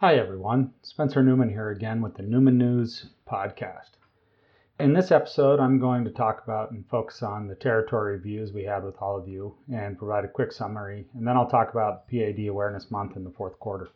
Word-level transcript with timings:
Hi, 0.00 0.16
everyone. 0.16 0.74
Spencer 0.82 1.22
Newman 1.22 1.48
here 1.48 1.70
again 1.70 2.02
with 2.02 2.16
the 2.16 2.22
Newman 2.22 2.58
News 2.58 3.06
podcast. 3.26 3.92
In 4.78 4.92
this 4.92 5.10
episode, 5.10 5.58
I'm 5.58 5.78
going 5.78 6.04
to 6.04 6.10
talk 6.10 6.44
about 6.44 6.70
and 6.70 6.86
focus 6.86 7.22
on 7.22 7.48
the 7.48 7.54
territory 7.54 8.12
reviews 8.12 8.52
we 8.52 8.64
had 8.64 8.84
with 8.84 9.00
all 9.00 9.16
of 9.16 9.26
you 9.26 9.54
and 9.72 9.96
provide 9.96 10.26
a 10.26 10.28
quick 10.28 10.52
summary, 10.52 11.06
and 11.14 11.26
then 11.26 11.34
I'll 11.34 11.48
talk 11.48 11.70
about 11.70 12.06
PAD 12.08 12.46
Awareness 12.46 12.90
Month 12.90 13.16
in 13.16 13.24
the 13.24 13.30
fourth 13.30 13.58
quarter. 13.58 13.88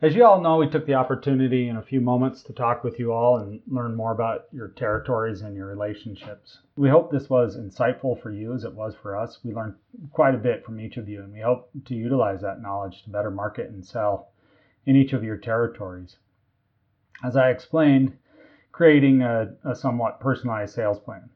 As 0.00 0.14
you 0.14 0.24
all 0.24 0.40
know, 0.40 0.58
we 0.58 0.70
took 0.70 0.86
the 0.86 0.94
opportunity 0.94 1.68
in 1.68 1.76
a 1.76 1.82
few 1.82 2.00
moments 2.00 2.44
to 2.44 2.52
talk 2.52 2.84
with 2.84 3.00
you 3.00 3.12
all 3.12 3.38
and 3.38 3.60
learn 3.66 3.96
more 3.96 4.12
about 4.12 4.46
your 4.52 4.68
territories 4.68 5.40
and 5.40 5.56
your 5.56 5.66
relationships. 5.66 6.60
We 6.76 6.88
hope 6.88 7.10
this 7.10 7.28
was 7.28 7.56
insightful 7.56 8.22
for 8.22 8.30
you 8.30 8.54
as 8.54 8.62
it 8.62 8.74
was 8.74 8.94
for 8.94 9.16
us. 9.16 9.40
We 9.42 9.52
learned 9.52 9.74
quite 10.12 10.36
a 10.36 10.38
bit 10.38 10.64
from 10.64 10.78
each 10.78 10.98
of 10.98 11.08
you, 11.08 11.24
and 11.24 11.32
we 11.32 11.40
hope 11.40 11.68
to 11.86 11.96
utilize 11.96 12.42
that 12.42 12.62
knowledge 12.62 13.02
to 13.02 13.10
better 13.10 13.32
market 13.32 13.70
and 13.70 13.84
sell 13.84 14.28
in 14.86 14.96
each 14.96 15.12
of 15.12 15.24
your 15.24 15.36
territories. 15.36 16.16
As 17.22 17.36
I 17.36 17.50
explained, 17.50 18.16
creating 18.72 19.22
a, 19.22 19.54
a, 19.64 19.74
somewhat 19.74 20.20
personalized 20.20 20.74
sales 20.74 21.00
plan. 21.00 21.28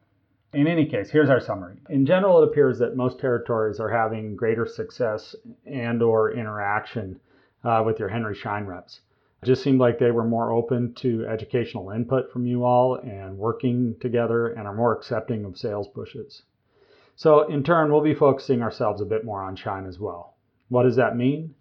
In 0.53 0.67
any 0.67 0.85
case, 0.85 1.09
here's 1.09 1.29
our 1.29 1.39
summary. 1.39 1.77
In 1.89 2.05
general, 2.05 2.41
it 2.41 2.47
appears 2.47 2.79
that 2.79 2.95
most 2.95 3.19
territories 3.19 3.79
are 3.79 3.89
having 3.89 4.35
greater 4.35 4.65
success 4.65 5.35
and 5.65 6.03
or 6.03 6.31
interaction 6.31 7.19
uh, 7.63 7.83
with 7.85 7.99
your 7.99 8.09
Henry 8.09 8.35
Schein 8.35 8.65
reps. 8.65 9.01
It 9.41 9.47
just 9.47 9.63
seemed 9.63 9.79
like 9.79 9.97
they 9.97 10.11
were 10.11 10.23
more 10.23 10.51
open 10.51 10.93
to 10.95 11.25
educational 11.25 11.89
input 11.89 12.31
from 12.31 12.45
you 12.45 12.63
all 12.63 12.95
and 12.95 13.37
working 13.39 13.95
together 13.99 14.49
and 14.49 14.67
are 14.67 14.75
more 14.75 14.93
accepting 14.95 15.45
of 15.45 15.57
sales 15.57 15.87
pushes. 15.87 16.43
So 17.15 17.47
in 17.49 17.63
turn, 17.63 17.91
we'll 17.91 18.01
be 18.01 18.13
focusing 18.13 18.61
ourselves 18.61 19.01
a 19.01 19.05
bit 19.05 19.25
more 19.25 19.41
on 19.41 19.55
Schein 19.55 19.87
as 19.87 19.99
well. 19.99 20.35
What 20.69 20.83
does 20.83 20.95
that 20.97 21.17
mean? 21.17 21.55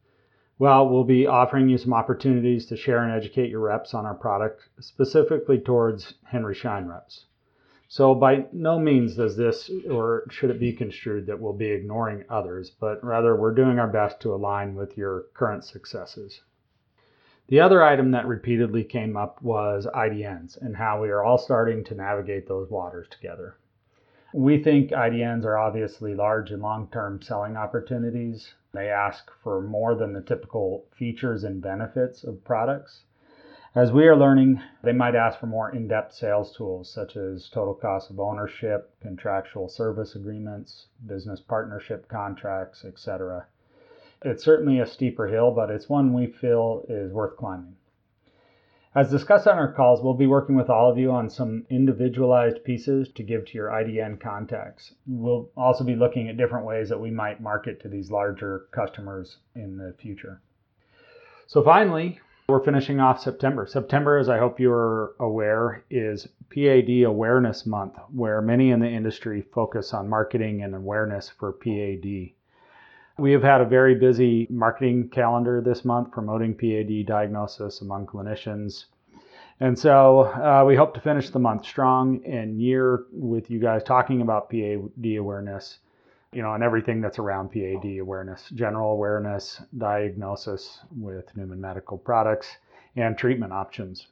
Well, 0.60 0.90
we'll 0.90 1.04
be 1.04 1.26
offering 1.26 1.70
you 1.70 1.78
some 1.78 1.94
opportunities 1.94 2.66
to 2.66 2.76
share 2.76 3.02
and 3.02 3.10
educate 3.10 3.48
your 3.48 3.60
reps 3.60 3.94
on 3.94 4.04
our 4.04 4.12
product, 4.12 4.68
specifically 4.78 5.58
towards 5.58 6.12
Henry 6.26 6.54
Schein 6.54 6.84
reps. 6.84 7.24
So, 7.88 8.14
by 8.14 8.44
no 8.52 8.78
means 8.78 9.16
does 9.16 9.38
this 9.38 9.70
or 9.90 10.24
should 10.28 10.50
it 10.50 10.60
be 10.60 10.74
construed 10.74 11.24
that 11.24 11.40
we'll 11.40 11.54
be 11.54 11.70
ignoring 11.70 12.26
others, 12.28 12.70
but 12.78 13.02
rather 13.02 13.34
we're 13.34 13.54
doing 13.54 13.78
our 13.78 13.88
best 13.88 14.20
to 14.20 14.34
align 14.34 14.74
with 14.74 14.98
your 14.98 15.28
current 15.32 15.64
successes. 15.64 16.42
The 17.48 17.60
other 17.60 17.82
item 17.82 18.10
that 18.10 18.26
repeatedly 18.26 18.84
came 18.84 19.16
up 19.16 19.40
was 19.40 19.86
IDNs 19.86 20.60
and 20.60 20.76
how 20.76 21.00
we 21.00 21.08
are 21.08 21.24
all 21.24 21.38
starting 21.38 21.84
to 21.84 21.94
navigate 21.94 22.46
those 22.46 22.68
waters 22.68 23.08
together. 23.08 23.56
We 24.32 24.62
think 24.62 24.90
IDNs 24.90 25.44
are 25.44 25.58
obviously 25.58 26.14
large 26.14 26.52
and 26.52 26.62
long 26.62 26.86
term 26.92 27.20
selling 27.20 27.56
opportunities. 27.56 28.54
They 28.72 28.88
ask 28.88 29.28
for 29.42 29.60
more 29.60 29.96
than 29.96 30.12
the 30.12 30.20
typical 30.20 30.86
features 30.92 31.42
and 31.42 31.60
benefits 31.60 32.22
of 32.22 32.44
products. 32.44 33.02
As 33.74 33.92
we 33.92 34.06
are 34.06 34.14
learning, 34.14 34.60
they 34.84 34.92
might 34.92 35.16
ask 35.16 35.40
for 35.40 35.48
more 35.48 35.70
in 35.74 35.88
depth 35.88 36.12
sales 36.12 36.52
tools 36.56 36.88
such 36.88 37.16
as 37.16 37.48
total 37.48 37.74
cost 37.74 38.08
of 38.10 38.20
ownership, 38.20 38.94
contractual 39.00 39.68
service 39.68 40.14
agreements, 40.14 40.86
business 41.04 41.40
partnership 41.40 42.06
contracts, 42.06 42.84
etc. 42.84 43.46
It's 44.22 44.44
certainly 44.44 44.78
a 44.78 44.86
steeper 44.86 45.26
hill, 45.26 45.50
but 45.50 45.70
it's 45.70 45.88
one 45.88 46.14
we 46.14 46.28
feel 46.28 46.84
is 46.88 47.12
worth 47.12 47.36
climbing. 47.36 47.74
As 48.92 49.08
discussed 49.08 49.46
on 49.46 49.56
our 49.56 49.72
calls, 49.72 50.02
we'll 50.02 50.14
be 50.14 50.26
working 50.26 50.56
with 50.56 50.68
all 50.68 50.90
of 50.90 50.98
you 50.98 51.12
on 51.12 51.30
some 51.30 51.64
individualized 51.70 52.64
pieces 52.64 53.08
to 53.14 53.22
give 53.22 53.46
to 53.46 53.54
your 53.54 53.68
IDN 53.68 54.20
contacts. 54.20 54.94
We'll 55.06 55.48
also 55.56 55.84
be 55.84 55.94
looking 55.94 56.28
at 56.28 56.36
different 56.36 56.66
ways 56.66 56.88
that 56.88 57.00
we 57.00 57.12
might 57.12 57.40
market 57.40 57.80
to 57.82 57.88
these 57.88 58.10
larger 58.10 58.66
customers 58.72 59.36
in 59.54 59.76
the 59.76 59.94
future. 60.00 60.42
So 61.46 61.62
finally, 61.62 62.18
we're 62.48 62.64
finishing 62.64 62.98
off 62.98 63.20
September. 63.20 63.64
September, 63.64 64.18
as 64.18 64.28
I 64.28 64.38
hope 64.38 64.58
you're 64.58 65.12
aware, 65.20 65.84
is 65.88 66.26
PAD 66.52 67.04
Awareness 67.04 67.64
Month, 67.64 67.94
where 68.12 68.42
many 68.42 68.72
in 68.72 68.80
the 68.80 68.90
industry 68.90 69.40
focus 69.40 69.94
on 69.94 70.08
marketing 70.08 70.64
and 70.64 70.74
awareness 70.74 71.28
for 71.28 71.52
PAD. 71.52 72.32
We 73.20 73.32
have 73.32 73.42
had 73.42 73.60
a 73.60 73.66
very 73.66 73.94
busy 73.94 74.46
marketing 74.48 75.10
calendar 75.10 75.60
this 75.60 75.84
month 75.84 76.10
promoting 76.10 76.54
PAD 76.54 77.04
diagnosis 77.04 77.82
among 77.82 78.06
clinicians. 78.06 78.86
And 79.60 79.78
so 79.78 80.20
uh, 80.20 80.64
we 80.66 80.74
hope 80.74 80.94
to 80.94 81.02
finish 81.02 81.28
the 81.28 81.38
month 81.38 81.66
strong 81.66 82.24
and 82.24 82.58
year 82.58 83.04
with 83.12 83.50
you 83.50 83.58
guys 83.58 83.82
talking 83.82 84.22
about 84.22 84.48
PAD 84.48 85.16
awareness, 85.18 85.80
you 86.32 86.40
know, 86.40 86.54
and 86.54 86.64
everything 86.64 87.02
that's 87.02 87.18
around 87.18 87.52
PAD 87.52 87.98
awareness, 88.00 88.48
general 88.54 88.92
awareness, 88.92 89.60
diagnosis 89.76 90.80
with 90.98 91.26
Newman 91.36 91.60
Medical 91.60 91.98
products, 91.98 92.48
and 92.96 93.18
treatment 93.18 93.52
options. 93.52 94.06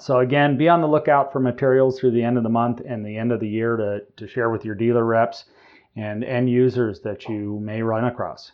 So 0.00 0.18
again, 0.18 0.56
be 0.56 0.68
on 0.68 0.80
the 0.80 0.88
lookout 0.88 1.32
for 1.32 1.38
materials 1.38 2.00
through 2.00 2.10
the 2.10 2.24
end 2.24 2.36
of 2.36 2.42
the 2.42 2.48
month 2.48 2.82
and 2.84 3.06
the 3.06 3.16
end 3.16 3.30
of 3.30 3.38
the 3.38 3.48
year 3.48 3.76
to, 3.76 4.00
to 4.16 4.26
share 4.26 4.50
with 4.50 4.64
your 4.64 4.74
dealer 4.74 5.04
reps 5.04 5.44
and 5.96 6.24
end 6.24 6.50
users 6.50 7.00
that 7.00 7.28
you 7.28 7.58
may 7.60 7.82
run 7.82 8.04
across. 8.04 8.52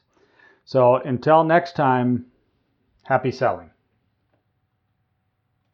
So 0.65 0.97
until 0.97 1.45
next 1.45 1.77
time, 1.77 2.27
happy 3.05 3.31
selling. 3.31 3.71